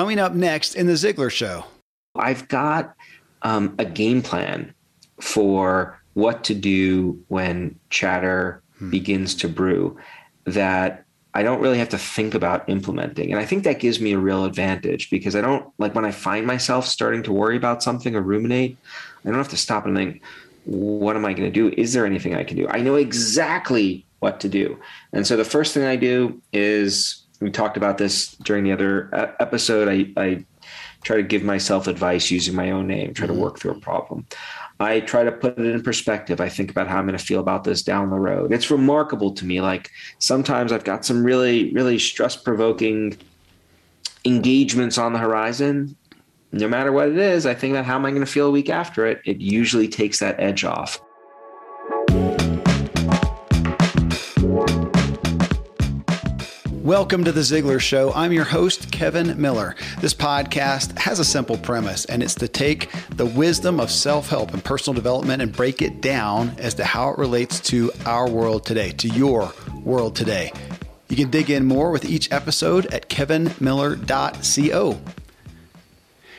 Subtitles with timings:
[0.00, 1.62] coming up next in The Ziglar Show.
[2.16, 2.96] I've got
[3.42, 4.72] um, a game plan
[5.20, 8.88] for what to do when chatter hmm.
[8.88, 9.98] begins to brew
[10.44, 13.30] that I don't really have to think about implementing.
[13.30, 16.12] And I think that gives me a real advantage because I don't like when I
[16.12, 18.78] find myself starting to worry about something or ruminate,
[19.22, 20.22] I don't have to stop and think,
[20.64, 21.74] what am I going to do?
[21.76, 22.66] Is there anything I can do?
[22.70, 24.80] I know exactly what to do.
[25.12, 29.08] And so the first thing I do is we talked about this during the other
[29.40, 29.88] episode.
[29.88, 30.44] I, I
[31.02, 33.36] try to give myself advice using my own name, try mm-hmm.
[33.36, 34.26] to work through a problem.
[34.78, 36.40] I try to put it in perspective.
[36.40, 38.52] I think about how I'm going to feel about this down the road.
[38.52, 39.60] It's remarkable to me.
[39.60, 43.16] Like sometimes I've got some really, really stress provoking
[44.24, 45.96] engagements on the horizon.
[46.52, 48.50] No matter what it is, I think about how am I going to feel a
[48.50, 49.20] week after it.
[49.24, 51.00] It usually takes that edge off.
[56.90, 58.12] Welcome to The Ziglar Show.
[58.14, 59.76] I'm your host, Kevin Miller.
[60.00, 64.52] This podcast has a simple premise, and it's to take the wisdom of self help
[64.52, 68.66] and personal development and break it down as to how it relates to our world
[68.66, 69.52] today, to your
[69.84, 70.52] world today.
[71.08, 75.00] You can dig in more with each episode at kevinmiller.co.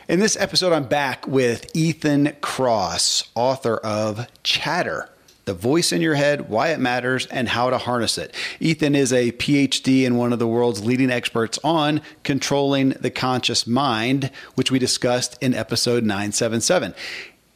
[0.09, 5.07] In this episode, I'm back with Ethan Kross, author of Chatter
[5.45, 8.35] the voice in your head, why it matters, and how to harness it.
[8.59, 13.65] Ethan is a PhD and one of the world's leading experts on controlling the conscious
[13.65, 16.93] mind, which we discussed in episode 977.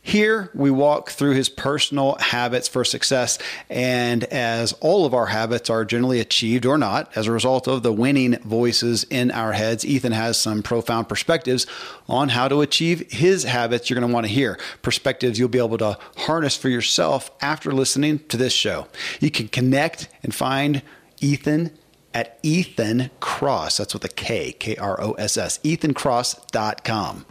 [0.08, 3.40] Here, we walk through his personal habits for success.
[3.72, 7.82] And as all of our habits are generally achieved or not as a result of
[7.82, 11.66] the winning voices in our heads, Ethan has some profound perspectives
[12.08, 14.60] on how to achieve his habits you're going to want to hear.
[14.84, 18.88] Perspectives you'll be able to harness for yourself after listening to this show.
[19.20, 20.84] You can connect and find
[21.20, 21.72] Ethan
[22.14, 23.80] at Ethan Kross.
[23.80, 27.26] That's with a K, K R O S S, ethankross.com.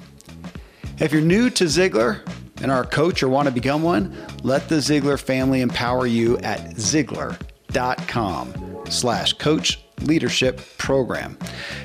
[0.98, 2.22] If you're new to Ziglar,
[2.60, 6.38] and are a coach or want to become one, let the Ziglar family empower you
[6.38, 8.54] at Ziglar.com
[8.88, 11.38] slash coach leadership program.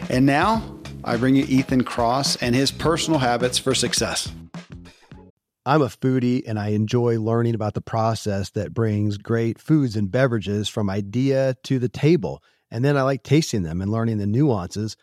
[0.09, 4.31] And now I bring you Ethan Kross and his personal habits for success.
[5.65, 10.09] I'm a foodie and I enjoy learning about the process that brings great foods and
[10.09, 12.41] beverages from idea to the table.
[12.71, 14.95] And then I like tasting them and learning the nuances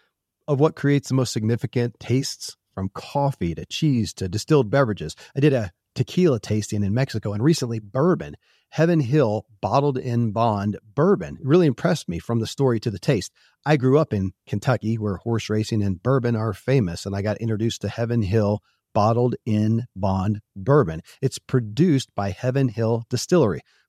[0.49, 5.17] of what creates the most significant tastes from coffee to cheese to distilled beverages.
[5.35, 8.37] I did a tequila tasting in Mexico and recently bourbon.
[8.69, 13.33] Heaven Hill bottled in bond bourbon really impressed me from the story to the taste.
[13.65, 17.39] I grew up in Kentucky where horse racing and bourbon are famous, and I got
[17.39, 18.61] introduced to Heaven Hill
[18.93, 21.01] bottled in bond bourbon.
[21.23, 23.63] It's produced by Heaven Hill Distillery,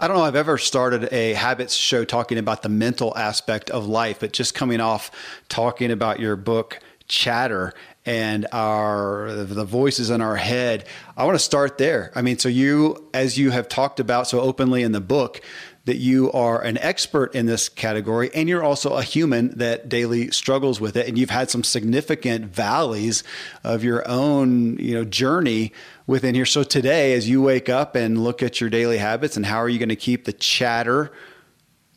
[0.00, 3.88] I don't know I've ever started a habits show talking about the mental aspect of
[3.88, 5.10] life, but just coming off
[5.48, 6.78] talking about your book,
[7.08, 7.74] Chatter,
[8.06, 10.86] and our the voices in our head.
[11.16, 12.12] I want to start there.
[12.14, 15.40] I mean, so you as you have talked about so openly in the book,
[15.88, 20.30] that you are an expert in this category and you're also a human that daily
[20.30, 23.24] struggles with it and you've had some significant valleys
[23.64, 25.72] of your own you know journey
[26.06, 26.44] within here.
[26.44, 29.68] So today as you wake up and look at your daily habits and how are
[29.68, 31.10] you going to keep the chatter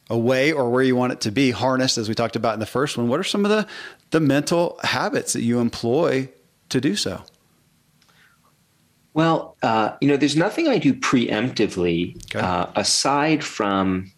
[0.10, 2.66] away or where you want it to be harnessed as we talked about in the
[2.66, 3.68] first one what are some of the
[4.12, 6.30] the mental habits that you employ
[6.70, 7.22] to do so
[9.14, 12.40] well, uh, you know, there's nothing I do preemptively okay.
[12.40, 14.12] uh, aside from.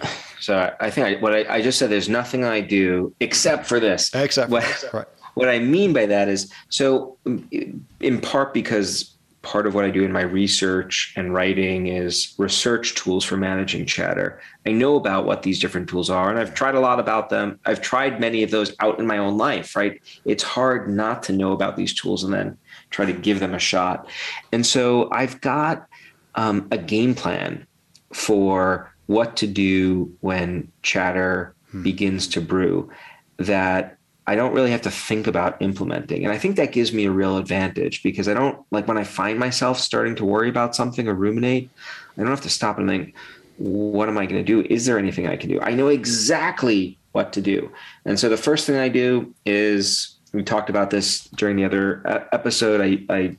[0.40, 1.88] So I think I, what I, I, just said.
[1.88, 4.14] There's nothing I do except for this.
[4.14, 5.06] Except what, right.
[5.34, 10.04] what I mean by that is so, in part because part of what I do
[10.04, 14.40] in my research and writing is research tools for managing chatter.
[14.66, 17.58] I know about what these different tools are, and I've tried a lot about them.
[17.64, 19.76] I've tried many of those out in my own life.
[19.76, 20.02] Right?
[20.24, 22.58] It's hard not to know about these tools and then
[22.94, 24.08] try to give them a shot.
[24.52, 25.88] And so I've got
[26.36, 27.66] um, a game plan
[28.12, 31.82] for what to do when chatter hmm.
[31.82, 32.90] begins to brew
[33.38, 36.24] that I don't really have to think about implementing.
[36.24, 39.04] And I think that gives me a real advantage because I don't like when I
[39.04, 41.68] find myself starting to worry about something or ruminate,
[42.16, 43.14] I don't have to stop and think,
[43.58, 44.66] what am I going to do?
[44.70, 45.60] Is there anything I can do?
[45.60, 47.70] I know exactly what to do.
[48.04, 52.02] And so the first thing I do is we talked about this during the other
[52.32, 52.80] episode.
[52.80, 53.36] I, I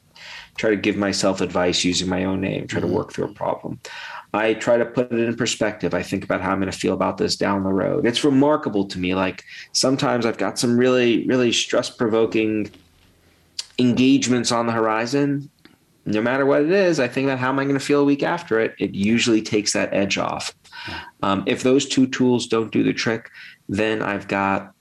[0.58, 2.96] try to give myself advice using my own name, try to mm-hmm.
[2.96, 3.80] work through a problem.
[4.34, 5.94] I try to put it in perspective.
[5.94, 8.06] I think about how I'm going to feel about this down the road.
[8.06, 9.16] It's remarkable to me.
[9.16, 9.44] Like
[9.74, 12.72] sometimes I've got some really, really stress provoking
[13.78, 15.50] engagements on the horizon.
[16.06, 18.06] No matter what it is, I think about how am I going to feel a
[18.06, 18.76] week after it.
[18.78, 20.54] It usually takes that edge off.
[21.24, 23.32] Um, if those two tools don't do the trick,
[23.68, 24.75] then I've got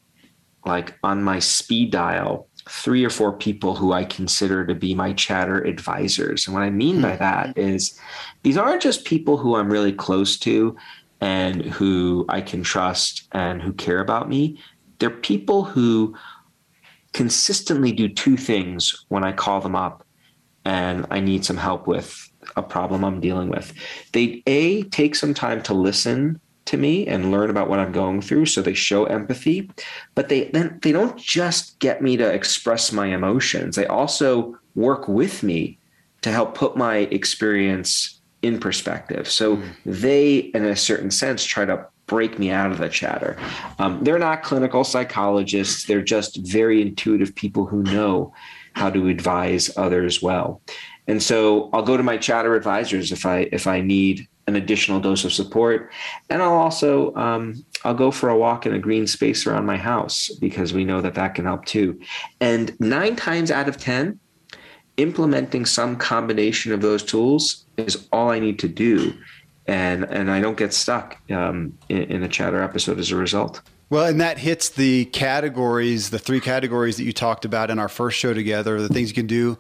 [0.65, 5.13] like on my speed dial three or four people who I consider to be my
[5.13, 6.47] chatter advisors.
[6.47, 7.77] And what I mean by that hmm.
[8.43, 10.77] these aren't just people who I'm really close to
[11.21, 14.59] and who I can trust and who care about me.
[14.99, 16.17] They're people who
[17.13, 20.07] consistently do two things when I call them up
[20.65, 23.73] and I need some help with a problem I'm dealing with.
[24.13, 28.21] They A take some time to listen to me and learn about what I'm going
[28.21, 28.47] through.
[28.47, 29.71] So they show empathy,
[30.15, 33.77] but they then they don't just get me to express my emotions.
[33.77, 35.79] They also work with me
[36.23, 39.29] to help put my experience in perspective.
[39.31, 39.73] So mm.
[39.85, 43.37] they, in a certain sense, try to break me out of the chatter.
[43.79, 45.85] Um, they're not clinical psychologists.
[45.85, 48.33] They're just very intuitive people who know
[48.75, 50.61] how to advise others well.
[51.07, 55.01] And so I'll go to my chatter advisors if I if I need an additional
[55.01, 55.91] dose of support.
[56.31, 59.77] And I'll also um, I'll go for a walk in a green space around my
[59.77, 62.01] house because we know that that can help too.
[62.41, 64.19] And nine times out of ten,
[64.97, 69.15] implementing some combination of those tools is all I need to do,
[69.67, 73.63] and and I don't get stuck um, in, in a chatter episode as a result.
[73.91, 77.89] Well, and that hits the categories, the three categories that you talked about in our
[77.89, 79.59] first show together, the things you can do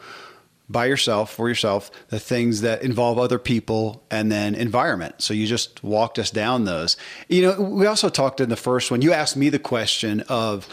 [0.68, 5.16] by yourself for yourself the things that involve other people and then environment.
[5.18, 6.96] So you just walked us down those.
[7.28, 10.68] You know we also talked in the first one you asked me the question of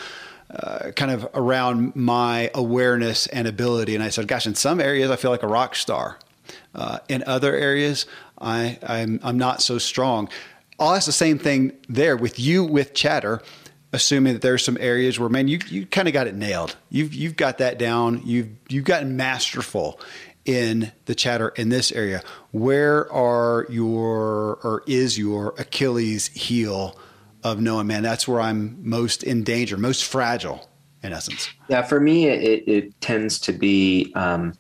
[0.50, 5.10] uh, kind of around my awareness and ability and i said gosh in some areas
[5.10, 6.20] i feel like a rock star.
[6.76, 8.06] Uh, in other areas
[8.42, 10.28] I, I'm, I'm not so strong.
[10.80, 13.42] I'll ask the same thing there with you with chatter
[13.94, 16.76] assuming that there's some areas where man you you kind of got it nailed.
[16.90, 18.22] You've you've got that down.
[18.26, 20.00] You've you've gotten masterful
[20.46, 22.22] in the chatter in this area.
[22.52, 26.98] Where are your or is your Achilles heel
[27.44, 30.70] of knowing man that's where I'm most in danger, most fragile
[31.04, 31.50] in essence?
[31.68, 34.54] Yeah, for me it it tends to be um,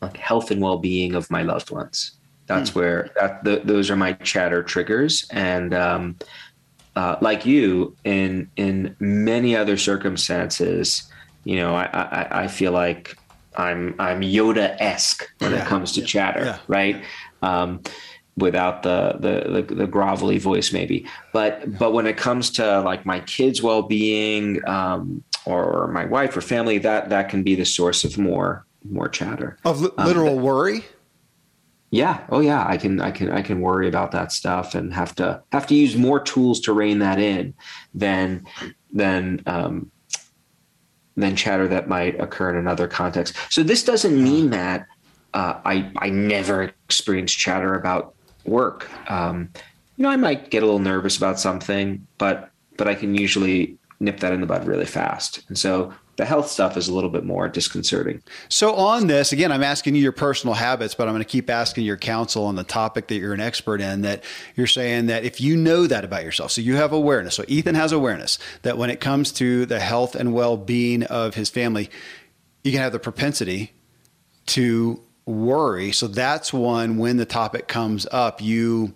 [0.00, 2.12] like health and well-being of my loved ones.
[2.46, 2.78] That's hmm.
[2.78, 6.16] where that the, those are my chatter triggers and um,
[6.96, 11.10] uh, like you, in in many other circumstances,
[11.44, 13.16] you know, I I, I feel like
[13.56, 15.62] I'm I'm Yoda esque when yeah.
[15.62, 16.06] it comes to yeah.
[16.06, 16.58] chatter, yeah.
[16.68, 17.02] right?
[17.42, 17.82] Um,
[18.36, 21.06] without the, the, the the grovelly voice, maybe.
[21.32, 26.36] But but when it comes to like my kids' well being, um, or my wife
[26.36, 30.36] or family, that that can be the source of more more chatter of li- literal
[30.38, 30.84] um, worry
[31.92, 32.24] yeah.
[32.30, 32.66] Oh yeah.
[32.66, 35.74] I can I can I can worry about that stuff and have to have to
[35.74, 37.52] use more tools to rein that in
[37.92, 38.46] than
[38.90, 39.90] than um,
[41.18, 43.36] than chatter that might occur in another context.
[43.50, 44.86] So this doesn't mean that
[45.34, 48.14] uh, I I never experience chatter about
[48.46, 48.90] work.
[49.10, 49.50] Um,
[49.98, 53.76] you know, I might get a little nervous about something, but but I can usually
[54.00, 55.44] nip that in the bud really fast.
[55.48, 58.22] And so the health stuff is a little bit more disconcerting.
[58.48, 61.48] So, on this, again, I'm asking you your personal habits, but I'm going to keep
[61.48, 64.02] asking your counsel on the topic that you're an expert in.
[64.02, 64.22] That
[64.54, 67.34] you're saying that if you know that about yourself, so you have awareness.
[67.34, 71.34] So, Ethan has awareness that when it comes to the health and well being of
[71.34, 71.88] his family,
[72.62, 73.72] you can have the propensity
[74.46, 75.92] to worry.
[75.92, 78.94] So, that's one when the topic comes up, you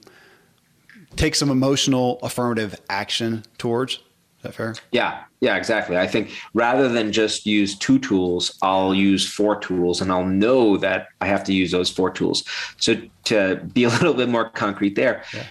[1.16, 4.00] take some emotional affirmative action towards.
[4.46, 4.74] That fair?
[4.92, 5.98] Yeah, yeah, exactly.
[5.98, 10.76] I think rather than just use two tools, I'll use four tools and I'll know
[10.76, 12.44] that I have to use those four tools.
[12.76, 15.46] So to be a little bit more concrete there, yeah.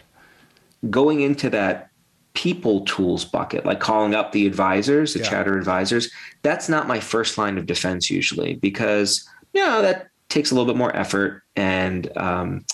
[0.89, 1.89] going into that
[2.35, 5.29] people tools bucket, like calling up the advisors, the yeah.
[5.29, 6.09] chatter advisors,
[6.41, 10.71] that's not my first line of defense usually because, you know, that takes a little
[10.71, 12.65] bit more effort and, um,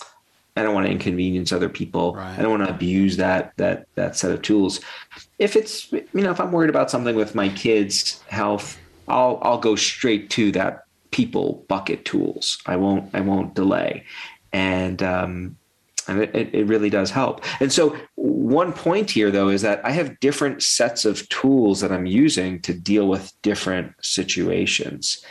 [0.56, 2.14] I don't want to inconvenience other people.
[2.14, 2.38] Right.
[2.38, 4.82] I don't want to abuse that that that set of tools.
[5.40, 8.78] If it's you know if I'm worried about something with my kids' health,
[9.08, 12.58] I'll I'll go straight to that people bucket tools.
[12.66, 14.06] I won't I won't delay,
[14.52, 15.58] and um,
[16.08, 17.46] and it, it really does help.
[17.62, 21.94] And so one point here though is that I have different sets of tools that
[21.94, 25.24] I'm using to deal with different situations,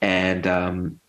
[0.00, 1.00] and um,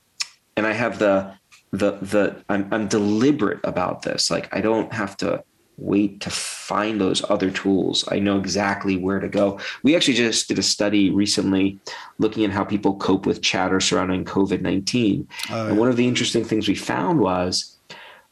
[0.58, 1.39] and I have the
[1.72, 5.44] the the I'm, I'm deliberate about this like i don't have to
[5.82, 8.04] wait to find those other tools.
[8.10, 9.60] I know exactly where to go.
[9.84, 11.80] We actually just did a study recently
[12.18, 15.28] looking at how people cope with chatter surrounding COVID 19.
[15.50, 15.70] Oh, yeah.
[15.70, 17.78] And one of the interesting things we found was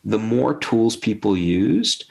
[0.03, 2.05] the more tools people used,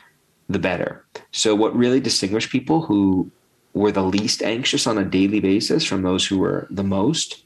[0.49, 1.04] the better.
[1.33, 3.30] So, what really distinguished people who
[3.75, 7.45] were the least anxious on a daily basis from those who were the most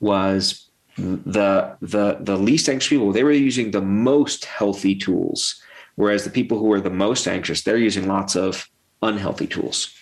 [0.00, 5.60] was the the the least anxious people they were using the most healthy tools
[5.94, 8.68] whereas the people who are the most anxious they're using lots of
[9.02, 9.94] unhealthy tools.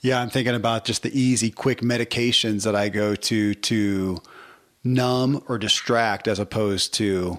[0.00, 4.18] Yeah i'm thinking about just the easy quick medications that i go to to
[4.84, 7.38] numb or distract as opposed to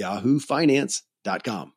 [0.00, 1.72] yahoofinance.com.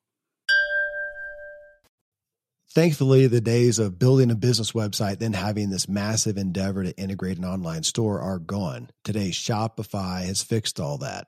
[2.74, 7.38] Thankfully, the days of building a business website, then having this massive endeavor to integrate
[7.38, 8.90] an online store are gone.
[9.04, 11.28] Today, Shopify has fixed all that.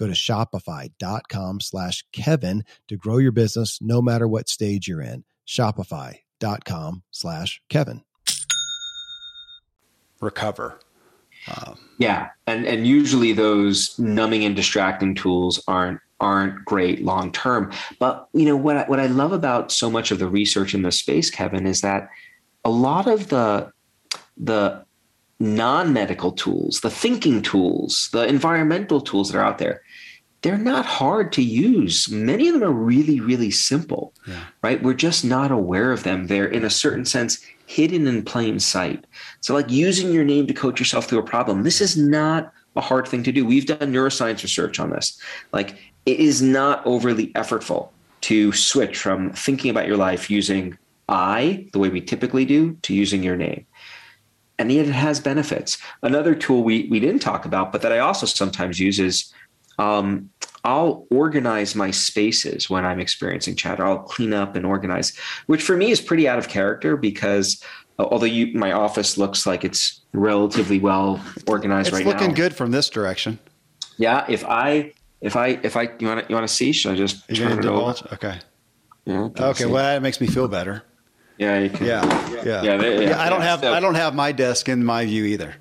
[0.00, 5.24] Go to shopify.com slash Kevin to grow your business no matter what stage you're in.
[5.46, 8.02] Shopify.com slash Kevin.
[10.20, 10.80] Recover
[11.48, 17.72] um, yeah, and and usually those numbing and distracting tools aren't aren't great long term.
[17.98, 20.82] But you know what I, what I love about so much of the research in
[20.82, 22.08] this space, Kevin, is that
[22.64, 23.72] a lot of the
[24.36, 24.84] the
[25.42, 29.80] non-medical tools, the thinking tools, the environmental tools that are out there,
[30.42, 32.08] they're not hard to use.
[32.08, 34.44] Many of them are really, really simple, yeah.
[34.62, 34.82] right?
[34.82, 36.28] We're just not aware of them.
[36.28, 39.04] They're, in a certain sense, hidden in plain sight.
[39.40, 42.80] So, like using your name to coach yourself through a problem, this is not a
[42.80, 43.44] hard thing to do.
[43.44, 45.20] We've done neuroscience research on this.
[45.52, 47.88] Like it is not overly effortful
[48.22, 50.78] to switch from thinking about your life using
[51.08, 53.66] I, the way we typically do, to using your name.
[54.58, 55.78] And yet it has benefits.
[56.02, 59.32] Another tool we, we didn't talk about, but that I also sometimes use is
[59.80, 60.30] um,
[60.62, 63.84] I'll organize my spaces when I'm experiencing chatter.
[63.84, 67.64] I'll clean up and organize, which for me is pretty out of character because
[67.98, 72.10] uh, although you, my office looks like it's relatively well organized it's right now.
[72.12, 73.38] It's looking good from this direction.
[73.96, 76.92] Yeah, if I if I if I you want to you want to see, should
[76.92, 77.94] I just You're turn it over?
[78.12, 78.38] Okay.
[79.06, 79.28] Yeah.
[79.38, 79.64] Okay.
[79.64, 80.82] Well, that makes me feel better.
[81.38, 81.58] Yeah.
[81.58, 82.04] You can, Yeah.
[82.44, 82.62] Yeah.
[82.62, 85.54] Yeah, yeah, I don't have So- I don't have my desk in my view either.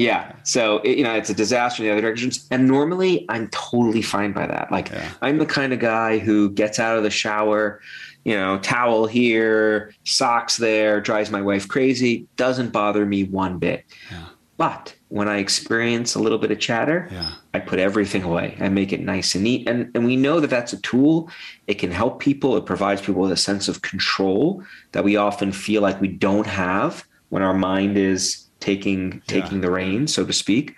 [0.00, 0.32] Yeah.
[0.44, 2.46] So it, you know, it's a disaster in the other directions.
[2.50, 4.70] And normally, I'm totally fine by that.
[4.72, 5.10] Like, Yeah.
[5.22, 7.80] I'm the kind of guy who gets out of the shower,
[8.24, 12.26] you know, towel here, socks there, drives my wife crazy.
[12.36, 13.84] Doesn't bother me one bit.
[14.10, 14.26] Yeah.
[14.56, 17.32] But when I experience a little bit of chatter, Yeah.
[17.54, 18.56] I put everything away.
[18.60, 19.68] I make it nice and neat.
[19.68, 21.30] And, and we know that that's a tool.
[21.66, 22.56] It can help people.
[22.56, 26.46] It provides people with a sense of control that we often feel like we don't
[26.46, 30.76] have when our mind is taking taking the reins, so to speak.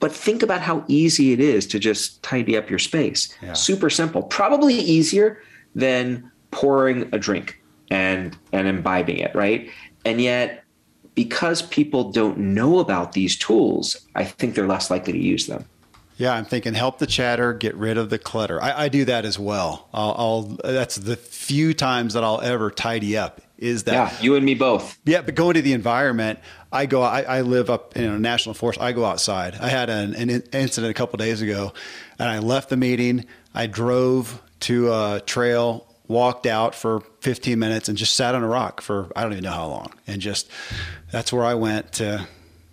[0.00, 3.34] But think about how easy it is to just tidy up your space.
[3.42, 3.54] Yeah.
[3.54, 4.22] Super simple.
[4.22, 5.42] Probably easier
[5.74, 9.70] than pouring a drink and and imbibing it, right?
[10.04, 10.64] And yet
[11.14, 15.64] because people don't know about these tools, I think they're less likely to use them.
[16.16, 18.62] Yeah, I'm thinking help the chatter, get rid of the clutter.
[18.62, 19.88] I, I do that as well.
[19.92, 24.36] I'll, I'll that's the few times that I'll ever tidy up is that Yeah, you
[24.36, 24.98] and me both.
[25.04, 26.38] Yeah, but going to the environment,
[26.72, 27.02] I go.
[27.02, 28.80] I, I live up in a national forest.
[28.80, 29.54] I go outside.
[29.54, 31.72] I had an, an incident a couple days ago,
[32.18, 33.24] and I left the meeting.
[33.54, 38.48] I drove to a trail, walked out for 15 minutes, and just sat on a
[38.48, 39.92] rock for I don't even know how long.
[40.06, 40.50] And just
[41.10, 42.26] that's where I went to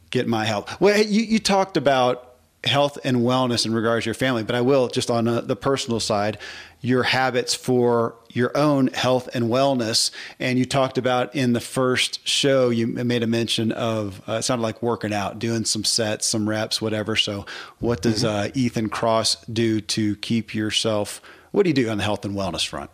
[0.09, 0.81] get my help.
[0.81, 2.34] Well, you you talked about
[2.65, 5.55] health and wellness in regards to your family, but I will just on a, the
[5.55, 6.37] personal side,
[6.81, 10.11] your habits for your own health and wellness.
[10.39, 14.43] And you talked about in the first show, you made a mention of uh, it
[14.43, 17.15] sounded like working out, doing some sets, some reps, whatever.
[17.15, 17.45] So,
[17.79, 21.21] what does uh, Ethan Kross do to keep yourself?
[21.51, 22.91] What do you do on the health and wellness front?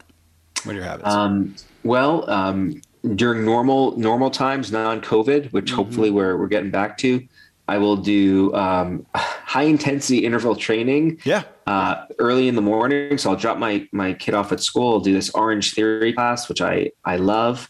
[0.64, 1.10] What are your habits?
[1.10, 2.82] Um, well, um,
[3.16, 7.28] during normal normal times, non-COVID, which hopefully we're we're getting back to,
[7.68, 9.06] I will do um,
[9.52, 11.20] high intensity interval training.
[11.26, 11.44] yeah.
[11.68, 13.18] uh, early in the morning.
[13.18, 16.62] So I'll drop my my kid off at school, do this Orange Theory class, which
[16.62, 17.70] I I love.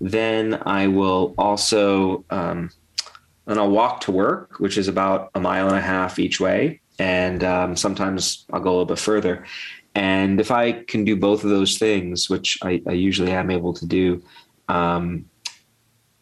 [0.00, 2.70] Then I will also um,
[3.46, 6.80] and I'll walk to work, which is about a mile and a half each way,
[6.98, 9.44] and um, sometimes I'll go a little bit further.
[9.94, 13.72] And if I can do both of those things, which I, I usually am able
[13.74, 14.22] to do,
[14.68, 15.24] um,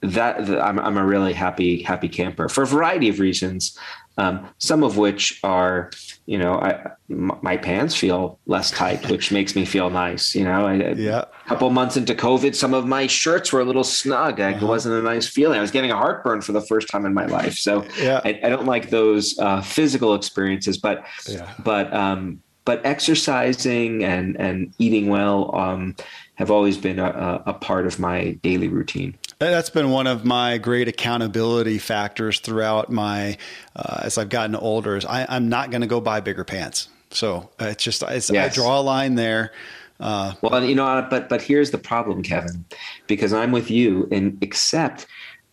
[0.01, 3.79] that, that I'm, I'm a really happy happy camper for a variety of reasons.
[4.19, 5.91] Um, some of which are,
[6.25, 10.35] you know, I, m- my pants feel less tight, which makes me feel nice.
[10.35, 11.25] You know, I, Yeah.
[11.45, 14.41] a couple months into COVID, some of my shirts were a little snug.
[14.41, 15.59] It wasn't a nice feeling.
[15.59, 17.55] I was getting a heartburn for the first time in my life.
[17.57, 18.23] So Yeah.
[18.25, 21.53] I, I don't like those uh, physical experiences, but Yeah.
[21.63, 25.95] but um, but exercising and and eating well um,
[26.37, 29.19] have always been a, a part of my daily routine.
[29.39, 33.37] That's been one of my great accountability factors throughout my
[33.75, 34.97] uh, as I've gotten older.
[34.97, 36.89] Is I, I'm not going to go buy bigger pants.
[37.11, 39.53] So uh, it's just it's, I draw a line there.
[39.99, 42.65] Uh, Well, you know, but but here's the problem, Kevin,
[43.07, 45.07] because I'm with you, and except,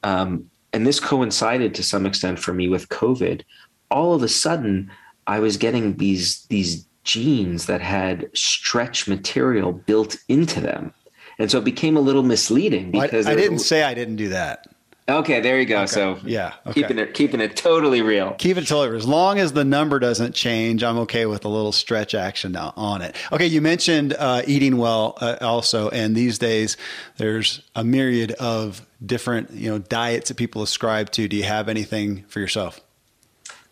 [0.03, 3.41] um, and this coincided to some extent for me with COVID.
[3.89, 4.91] All of a sudden,
[5.27, 10.93] I was getting these these jeans that had stretch material built into them,
[11.39, 14.29] and so it became a little misleading because I there- didn't say I didn't do
[14.29, 14.67] that.
[15.09, 15.85] Okay, there you go.
[15.85, 16.53] So Yeah.
[16.65, 16.81] Okay.
[16.81, 18.35] keeping it keeping it totally real.
[18.37, 20.81] Keep it till as long as the number doesn't change.
[20.81, 23.13] I'm okay with a little stretch action on it.
[23.29, 26.77] Okay, you mentioned uh, eating well uh, also, and these days
[27.17, 31.27] there's a myriad of different you know diets that people ascribe to.
[31.27, 32.79] Do you have anything for yourself?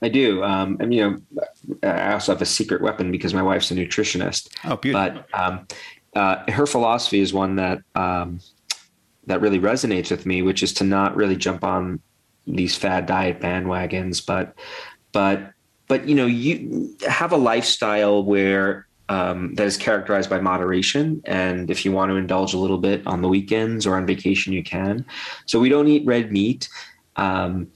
[0.02, 0.44] I do.
[0.44, 1.22] Um, and you know,
[1.84, 4.50] I also have a secret weapon because my wife's a nutritionist.
[4.66, 5.24] Oh, beautiful.
[5.32, 5.68] But um,
[6.16, 8.40] uh, her philosophy is one that um,
[9.28, 12.00] that really resonates with me, which is to not really jump on
[12.48, 14.56] these fad diet bandwagons, but
[15.12, 15.52] but
[15.88, 21.70] but you know, you have a lifestyle where um, that is characterized by moderation, and
[21.70, 24.64] if you want to indulge a little bit on the weekends or on vacation, you
[24.64, 25.06] can.
[25.46, 26.70] So we don't eat red meat.
[27.18, 27.72] Um,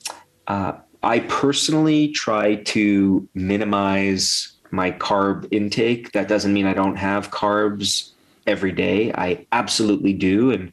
[0.48, 0.74] uh,
[1.06, 6.12] I personally try to minimize my carb intake.
[6.14, 8.10] That doesn't mean I don't have carbs
[8.48, 9.14] every day.
[9.14, 10.50] I absolutely do.
[10.50, 10.72] And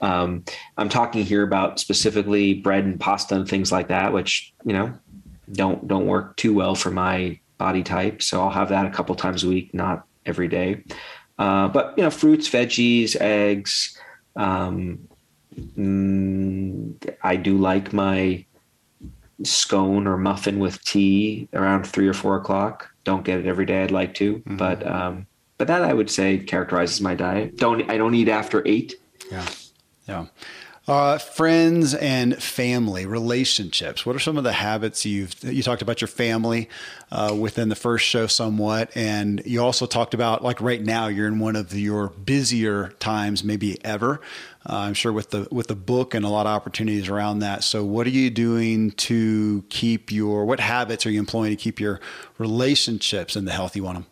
[0.00, 0.42] um,
[0.78, 4.94] I'm talking here about specifically bread and pasta and things like that, which, you know,
[5.52, 8.22] don't don't work too well for my body type.
[8.22, 10.82] So I'll have that a couple times a week, not every day.
[11.38, 13.98] Uh, but you know, fruits, veggies, eggs.
[14.34, 15.08] Um,
[15.54, 18.46] mm, I do like my
[19.42, 22.90] scone or muffin with tea around three or four o'clock.
[23.04, 23.82] Don't get it every day.
[23.82, 24.56] I'd like to, mm-hmm.
[24.56, 25.26] but um,
[25.58, 27.56] but that I would say characterizes my diet.
[27.56, 28.94] Don't I don't eat after eight.
[29.30, 29.46] Yeah,
[30.08, 30.26] yeah.
[30.86, 34.04] Uh, friends and family relationships.
[34.04, 36.68] What are some of the habits you've you talked about your family
[37.10, 41.26] uh, within the first show somewhat, and you also talked about like right now you're
[41.26, 44.20] in one of your busier times maybe ever.
[44.68, 47.64] Uh, I'm sure with the with the book and a lot of opportunities around that.
[47.64, 51.80] So, what are you doing to keep your what habits are you employing to keep
[51.80, 51.98] your
[52.36, 54.06] relationships in the health you want them?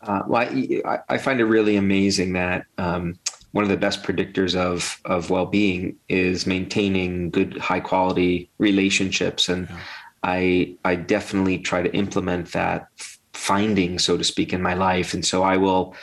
[0.00, 3.18] Uh, well, I, I, find it really amazing that um,
[3.54, 9.68] one of the best predictors of of well-being is maintaining good high quality relationships and
[9.70, 9.78] yeah.
[10.24, 12.88] i i definitely try to implement that
[13.32, 15.94] finding so to speak in my life and so i will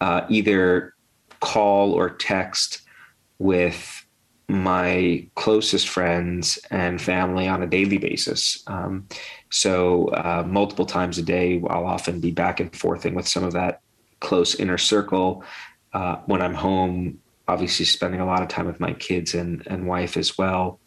[0.00, 0.94] uh, either
[1.40, 2.82] call or text
[3.38, 4.04] with
[4.48, 8.62] my closest friends and family on a daily basis.
[8.68, 9.08] Um,
[9.50, 13.54] so uh, multiple times a day, I'll often be back and forthing with some of
[13.54, 13.80] that
[14.20, 15.42] close inner circle
[15.96, 19.88] uh, when I'm home, obviously spending a lot of time with my kids and, and
[19.88, 20.78] wife as well.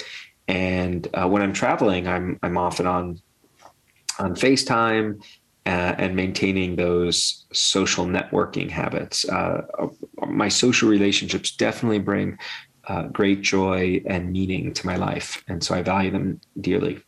[0.47, 3.19] And uh, when I'm traveling, I'm I'm often on
[4.19, 5.19] on FaceTime
[5.65, 9.27] uh, and maintaining those social networking habits.
[9.27, 9.65] Uh,
[10.27, 12.37] my social relationships definitely bring
[12.87, 17.01] uh, great joy and meaning to my life, and so I value them dearly.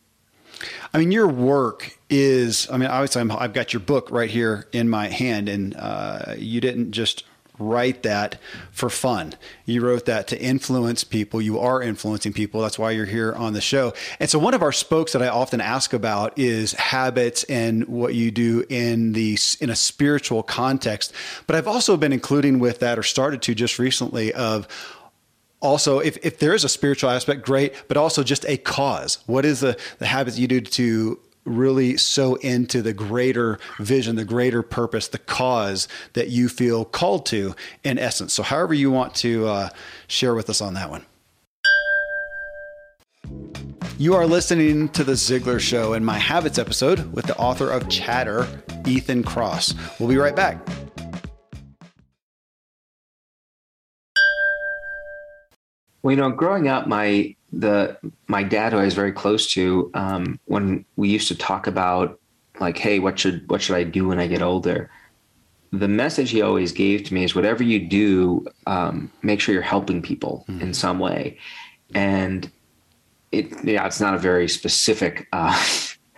[0.92, 4.66] I mean, your work is, I mean, obviously, i have got your book right here
[4.72, 7.24] in my hand, and uh, you didn't just
[7.68, 8.38] write that
[8.70, 9.34] for fun.
[9.64, 11.40] You wrote that to influence people.
[11.40, 12.60] You are influencing people.
[12.60, 13.94] That's why you're here on the show.
[14.20, 18.14] And so one of our spokes that I often ask about is habits and what
[18.14, 21.12] you do in the in a spiritual context.
[21.46, 24.68] But I've also been including with that or started to just recently of
[25.60, 29.44] also if, if there is a spiritual aspect great but also just a cause what
[29.44, 34.62] is the, the habits you do to really so into the greater vision, the greater
[34.62, 38.32] purpose, the cause that you feel called to in essence.
[38.32, 39.68] So, however, you want to uh,
[40.06, 41.04] share with us on that one.
[43.98, 47.88] You are listening to The Ziglar Show and my habits episode with the author of
[47.88, 48.48] Chatter,
[48.86, 49.76] Ethan Kross.
[50.00, 50.66] We'll be right back.
[56.02, 59.90] Well, you know, growing up, my the my dad, who I was very close to,
[59.94, 62.18] um, when we used to talk about
[62.60, 64.90] like, hey, what should what should I do when I get older?
[65.72, 69.62] The message he always gave to me is, whatever you do, um, make sure you're
[69.62, 70.60] helping people mm-hmm.
[70.60, 71.38] in some way.
[71.94, 72.50] And
[73.30, 75.58] it, yeah, it's not a very specific uh,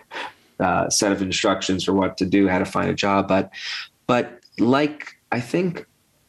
[0.59, 3.51] uh, set of instructions for what to do, how to find a job, but
[4.07, 5.85] but like I think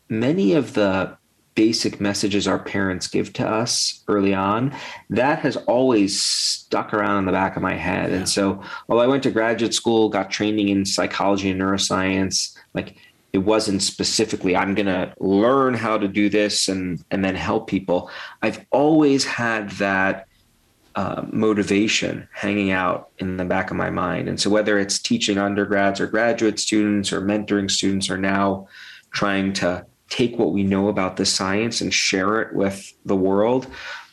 [0.09, 1.17] many of the
[1.57, 4.73] basic messages our parents give to us early on,
[5.11, 8.11] that has always stuck around in the back of my head.
[8.11, 8.19] Yeah.
[8.19, 12.97] And so, while I went to graduate school, got training in psychology and neuroscience, like
[13.33, 17.67] it wasn't specifically I'm going to learn how to do this and and then help
[17.67, 18.11] people.
[18.43, 20.29] I've always had that
[20.95, 24.29] uh, motivation hanging out in the back of my mind.
[24.29, 28.69] And so, whether it's teaching undergrads or graduate students or mentoring students, or now
[29.13, 33.67] trying to take what we know about the science and share it with the world,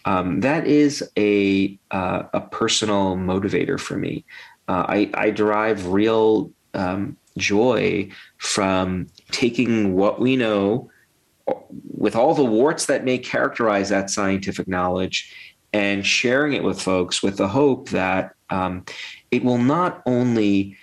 [0.05, 4.25] um, that is a uh, a personal motivator for me.
[4.67, 10.89] Uh, I, I, derive real um, joy from taking what we know,
[11.97, 15.33] with all the warts that may characterize that scientific knowledge,
[15.73, 18.85] and sharing it with folks with the hope that um,
[19.31, 20.77] it will not only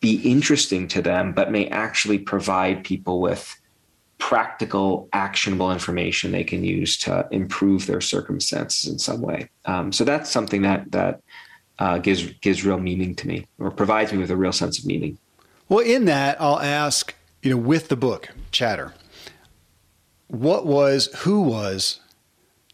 [0.00, 3.58] be interesting to them, but may actually provide people with
[4.26, 9.48] practical, actionable information they can use to improve their circumstances in some way.
[9.66, 11.20] Um, so that's something that that
[11.78, 14.84] uh, gives gives real meaning to me, or provides me with a real sense of
[14.84, 15.16] meaning.
[15.68, 18.94] Well, in that, I'll ask, you know, with the book Chatter,
[20.26, 22.00] what was, who was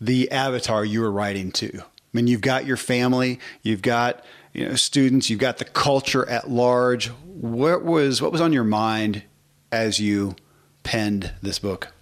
[0.00, 1.70] the avatar you were writing to?
[1.80, 1.82] I
[2.14, 6.48] mean, you've got your family, you've got you know students, you've got the culture at
[6.48, 7.08] large.
[7.08, 9.24] What was what was on your mind
[9.70, 10.34] as you
[10.82, 11.92] penned this book?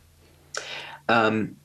[1.09, 1.57] Um,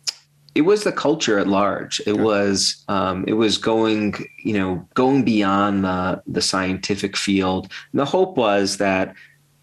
[0.56, 2.02] it was the culture at large.
[2.08, 7.72] It was um, it was going you know going beyond the the scientific field.
[7.92, 9.14] And the hope was that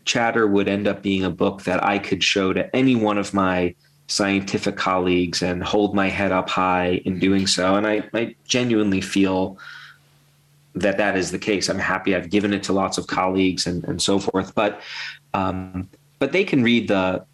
[0.04, 3.32] Chatter would end up being a book that I could show to any one of
[3.32, 3.74] my
[4.08, 7.76] scientific colleagues and hold my head up high in doing so.
[7.76, 9.58] And I, I genuinely feel
[10.74, 11.68] that that is the case.
[11.68, 14.54] I'm happy I've given it to lots of colleagues and, and so forth.
[14.54, 14.80] But
[15.34, 15.88] um,
[16.18, 17.24] but they can read the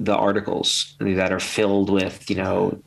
[0.00, 2.78] the articles that are filled with you know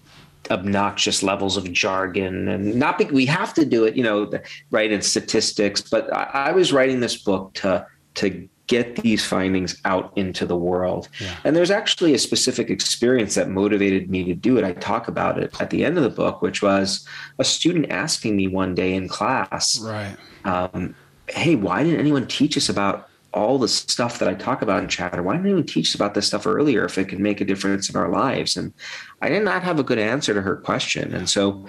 [0.52, 4.32] obnoxious levels of jargon and not be, we have to do it you know
[4.72, 9.82] right in statistics but I, I was writing this book to to get these findings
[9.84, 11.10] out into the world.
[11.19, 11.36] Yeah.
[11.43, 14.63] And there's actually a specific experience that motivated me to do it.
[14.63, 17.06] I talk about it at the end of the book, which was
[17.39, 20.15] a student asking me one day in class, right.
[20.45, 20.95] Um,
[21.28, 23.09] hey, why didn't anyone teach us about
[23.39, 25.23] all the stuff that I talk about in chatter?
[25.23, 27.95] Why didn't anyone teach about this stuff earlier if it can make a difference in
[27.95, 28.58] our lives?
[28.58, 28.73] And
[29.21, 31.13] I did not have a good answer to her question.
[31.13, 31.65] And so,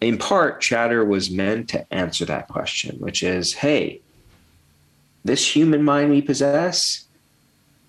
[0.00, 4.00] in part, chatter was meant to answer that question, which is, hey,
[5.24, 7.06] this human mind we possess,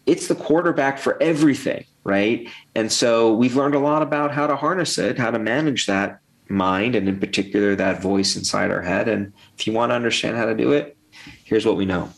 [0.05, 2.49] it's the quarterback for everything, right?
[2.75, 6.19] And so we've learned a lot about how to harness it, how to manage that
[6.49, 9.07] mind, and in particular, that voice inside our head.
[9.07, 10.97] And if you want to understand how to do it,
[11.45, 12.11] here's what we know.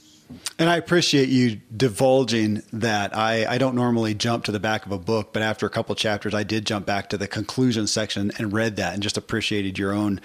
[0.60, 3.16] And I appreciate you divulging that.
[3.16, 5.94] I, I don't normally jump to the back of a book, but after a couple
[5.96, 9.78] chapters, I did jump back to the conclusion section and read that and just appreciated
[9.78, 10.22] your own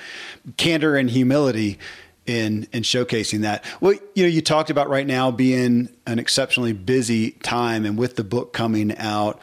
[0.57, 1.79] candor and humility
[2.27, 3.65] in in showcasing that.
[3.81, 8.17] Well, you know, you talked about right now being an exceptionally busy time, and with
[8.17, 9.41] the book coming out,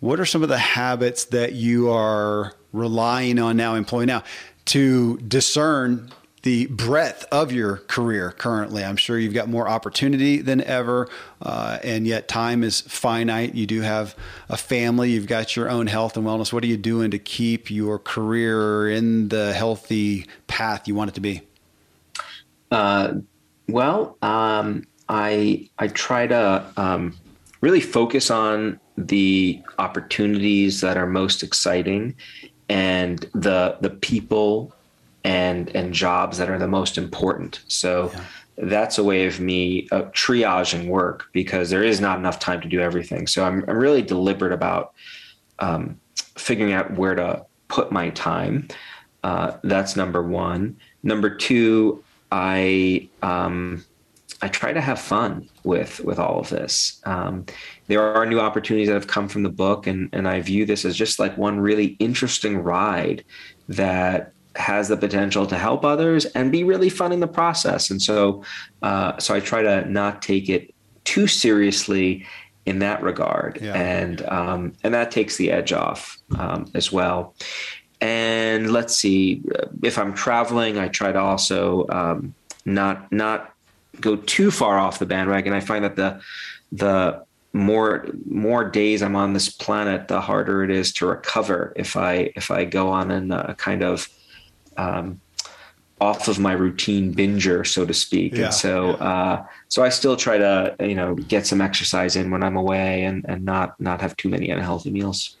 [0.00, 4.24] what are some of the habits that you are relying on now, employing now,
[4.66, 6.10] to discern
[6.46, 8.84] the breadth of your career currently?
[8.84, 11.08] I'm sure you've got more opportunity than ever,
[11.42, 13.56] uh, and yet time is finite.
[13.56, 14.14] You do have
[14.48, 16.52] a family, you've got your own health and wellness.
[16.52, 21.14] What are you doing to keep your career in the healthy path you want it
[21.14, 21.42] to be?
[22.70, 23.14] Uh,
[23.68, 27.16] well, um, I I try to um,
[27.60, 32.14] really focus on the opportunities that are most exciting
[32.68, 34.72] and the the people
[35.26, 37.60] and and jobs that are the most important.
[37.66, 38.24] So yeah.
[38.56, 42.68] that's a way of me uh, triaging work because there is not enough time to
[42.68, 43.26] do everything.
[43.26, 44.94] So I'm I'm really deliberate about
[45.58, 46.00] um,
[46.36, 48.68] figuring out where to put my time.
[49.24, 50.76] Uh, that's number one.
[51.02, 53.84] Number two, I um,
[54.42, 57.02] I try to have fun with with all of this.
[57.04, 57.46] Um,
[57.88, 60.84] there are new opportunities that have come from the book, and and I view this
[60.84, 63.24] as just like one really interesting ride
[63.68, 67.90] that has the potential to help others and be really fun in the process.
[67.90, 68.42] And so,
[68.82, 72.26] uh, so I try to not take it too seriously
[72.64, 73.74] in that regard, yeah.
[73.74, 77.34] and um, and that takes the edge off um, as well.
[78.00, 79.42] And let's see,
[79.82, 83.54] if I'm traveling, I try to also um, not not
[84.00, 85.52] go too far off the bandwagon.
[85.52, 86.20] I find that the
[86.72, 91.96] the more more days I'm on this planet, the harder it is to recover if
[91.96, 94.08] I if I go on in a uh, kind of
[94.76, 95.20] um,
[96.00, 98.34] off of my routine binger, so to speak.
[98.34, 98.92] Yeah, and so yeah.
[98.94, 103.04] uh, so I still try to you know get some exercise in when I'm away
[103.04, 105.36] and and not not have too many unhealthy meals.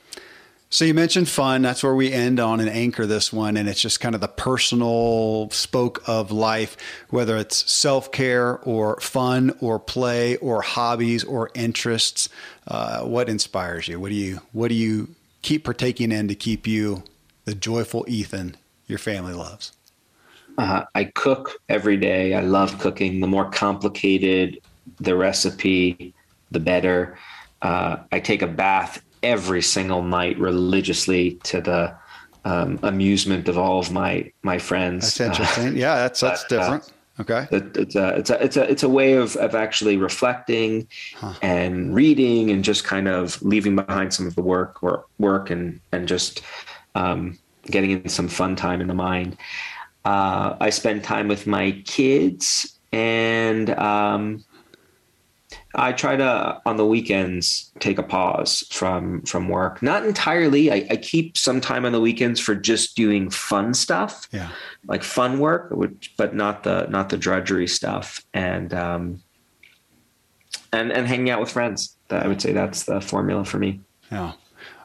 [0.68, 1.62] So you mentioned fun.
[1.62, 3.56] That's where we end on and anchor this one.
[3.56, 6.76] And it's just kind of the personal spoke of life,
[7.08, 12.28] whether it's self care or fun or play or hobbies or interests.
[12.66, 14.00] Uh, what inspires you?
[14.00, 17.04] What do you What do you keep partaking in to keep you
[17.44, 19.72] the joyful Ethan your family loves?
[20.58, 22.34] Uh, I cook every day.
[22.34, 23.20] I love cooking.
[23.20, 24.60] The more complicated
[25.00, 26.14] the recipe,
[26.50, 27.18] the better.
[27.62, 31.94] Uh, I take a bath every single night religiously to the
[32.44, 35.14] um, amusement of all of my my friends.
[35.14, 35.68] That's interesting.
[35.68, 36.92] Uh, yeah, that's that's uh, different.
[37.18, 37.48] Okay.
[37.50, 41.32] It's a it's a it's a it's a way of of actually reflecting huh.
[41.42, 45.80] and reading and just kind of leaving behind some of the work or work and
[45.92, 46.42] and just
[46.94, 47.38] um,
[47.70, 49.36] getting in some fun time in the mind.
[50.04, 54.44] Uh, I spend time with my kids and um,
[55.74, 59.82] I try to on the weekends take a pause from from work.
[59.82, 60.72] Not entirely.
[60.72, 64.50] I, I, keep some time on the weekends for just doing fun stuff, yeah,
[64.86, 69.22] like fun work, which, but not the not the drudgery stuff, and um,
[70.72, 71.96] and and hanging out with friends.
[72.08, 73.80] I would say that's the formula for me.
[74.10, 74.32] Yeah.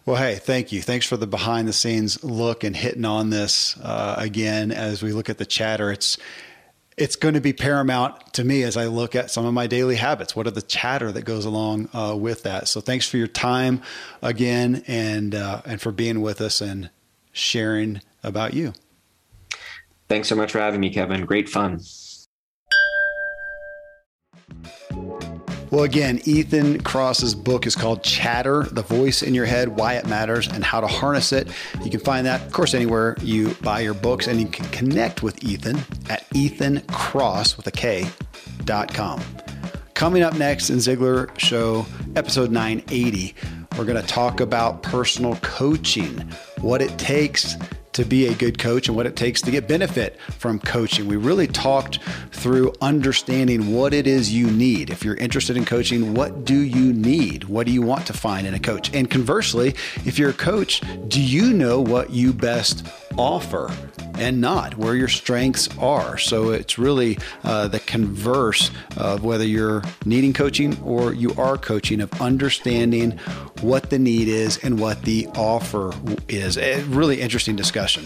[0.06, 0.82] Well, hey, thank you.
[0.82, 5.12] Thanks for the behind the scenes look and hitting on this uh, again as we
[5.14, 5.92] look at the chatter.
[5.92, 6.18] It's
[6.98, 9.96] it's going to be paramount to me as I look at some of my daily
[9.96, 10.36] habits.
[10.36, 12.68] What are the chatter that goes along uh, with that?
[12.68, 13.82] So thanks for your time
[14.22, 16.90] again, and uh, and for being with us and
[17.32, 18.74] sharing about you.
[20.10, 21.26] Thanks so much for having me, Kevin.
[21.26, 21.80] Great fun.
[25.71, 30.05] Well, again, Ethan Kross's book is called Chatter The Voice in Your Head Why It
[30.05, 31.47] Matters and How to Harness It.
[31.81, 35.23] You can find that, of course, anywhere you buy your books, and you can connect
[35.23, 35.77] with Ethan
[36.10, 38.05] at ethankross with a K
[38.65, 39.21] dot com.
[39.93, 41.86] Coming up next in Ziglar Show,
[42.17, 43.34] episode 980,
[43.77, 46.19] we're going to talk about personal coaching,
[46.60, 47.55] what it takes
[47.93, 51.07] to be a good coach and what it takes to get benefit from coaching.
[51.07, 51.99] We really talked
[52.41, 54.89] through understanding what it is you need.
[54.89, 57.43] If you're interested in coaching, what do you need?
[57.43, 58.93] What do you want to find in a coach?
[58.95, 59.75] And conversely,
[60.06, 63.71] if you're a coach, do you know what you best offer
[64.17, 66.17] and not, where your strengths are.
[66.17, 72.01] So it's really uh, the converse of whether you're needing coaching or you are coaching,
[72.01, 73.17] of understanding
[73.62, 75.93] what the need is and what the offer
[76.27, 76.58] is.
[76.58, 78.06] A really interesting discussion.